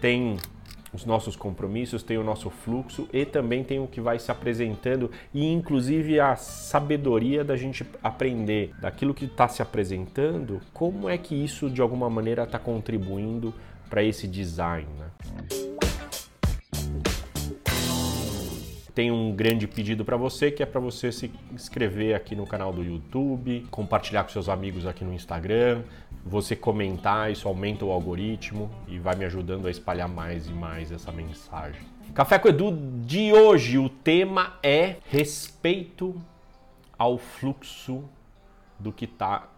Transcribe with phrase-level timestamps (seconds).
[0.00, 0.36] tem
[0.92, 5.10] os nossos compromissos, tem o nosso fluxo e também tem o que vai se apresentando
[5.32, 11.34] e inclusive a sabedoria da gente aprender daquilo que está se apresentando, como é que
[11.34, 13.54] isso de alguma maneira está contribuindo
[13.88, 14.99] para esse design.
[18.94, 22.72] Tem um grande pedido para você, que é para você se inscrever aqui no canal
[22.72, 25.82] do YouTube, compartilhar com seus amigos aqui no Instagram,
[26.24, 30.90] você comentar, isso aumenta o algoritmo e vai me ajudando a espalhar mais e mais
[30.90, 31.80] essa mensagem.
[32.14, 36.20] Café com Edu de hoje, o tema é respeito
[36.98, 38.04] ao fluxo
[38.78, 39.48] do que está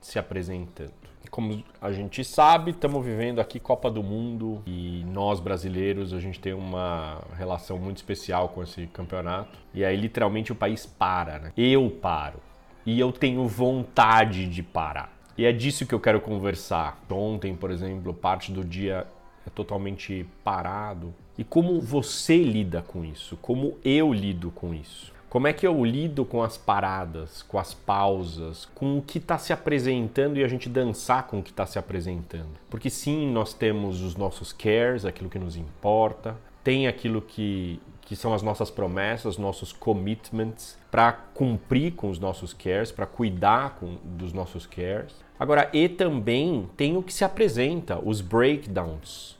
[0.00, 0.92] se apresentando.
[1.30, 6.40] Como a gente sabe, estamos vivendo aqui Copa do Mundo e nós brasileiros a gente
[6.40, 9.56] tem uma relação muito especial com esse campeonato.
[9.72, 11.52] E aí literalmente o país para, né?
[11.56, 12.40] Eu paro.
[12.84, 15.12] E eu tenho vontade de parar.
[15.38, 17.00] E é disso que eu quero conversar.
[17.08, 19.06] Ontem, por exemplo, parte do dia
[19.46, 21.14] é totalmente parado.
[21.38, 23.36] E como você lida com isso?
[23.36, 25.12] Como eu lido com isso?
[25.30, 29.38] Como é que eu lido com as paradas, com as pausas, com o que está
[29.38, 32.48] se apresentando e a gente dançar com o que está se apresentando?
[32.68, 38.16] Porque sim, nós temos os nossos cares, aquilo que nos importa, tem aquilo que, que
[38.16, 43.98] são as nossas promessas, nossos commitments, para cumprir com os nossos cares, para cuidar com,
[44.02, 45.14] dos nossos cares.
[45.38, 49.38] Agora, e também tem o que se apresenta, os breakdowns.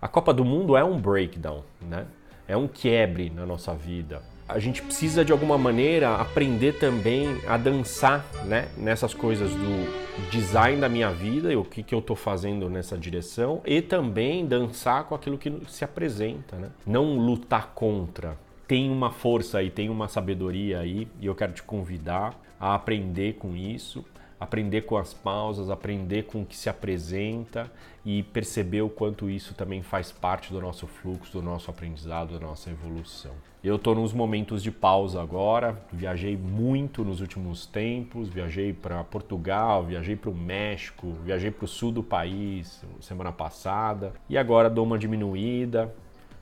[0.00, 2.06] A Copa do Mundo é um breakdown, né?
[2.46, 7.56] É um quebre na nossa vida a gente precisa de alguma maneira aprender também a
[7.56, 12.14] dançar né, nessas coisas do design da minha vida e o que, que eu estou
[12.14, 16.68] fazendo nessa direção e também dançar com aquilo que se apresenta, né?
[16.86, 18.36] não lutar contra.
[18.68, 23.34] Tem uma força aí, tem uma sabedoria aí e eu quero te convidar a aprender
[23.34, 24.04] com isso,
[24.42, 27.70] aprender com as pausas, aprender com o que se apresenta
[28.04, 32.44] e perceber o quanto isso também faz parte do nosso fluxo, do nosso aprendizado, da
[32.44, 33.30] nossa evolução.
[33.62, 39.84] Eu estou nos momentos de pausa agora, viajei muito nos últimos tempos, viajei para Portugal,
[39.84, 44.84] viajei para o México, viajei para o sul do país semana passada e agora dou
[44.84, 45.94] uma diminuída,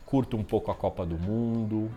[0.06, 1.90] curto um pouco a Copa do Mundo.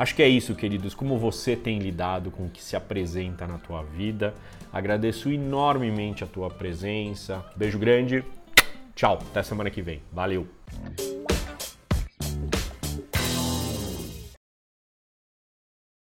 [0.00, 3.58] Acho que é isso, queridos, como você tem lidado com o que se apresenta na
[3.58, 4.32] tua vida.
[4.72, 7.44] Agradeço enormemente a tua presença.
[7.54, 8.24] Beijo grande.
[8.94, 10.00] Tchau, até semana que vem.
[10.10, 10.48] Valeu.